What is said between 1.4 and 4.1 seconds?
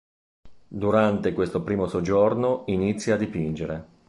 primo soggiorno inizia a dipingere.